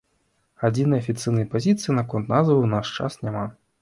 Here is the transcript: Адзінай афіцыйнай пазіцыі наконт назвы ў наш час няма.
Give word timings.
Адзінай 0.69 1.03
афіцыйнай 1.03 1.45
пазіцыі 1.53 1.95
наконт 1.99 2.25
назвы 2.35 2.57
ў 2.63 2.67
наш 2.75 2.87
час 3.01 3.23
няма. 3.29 3.45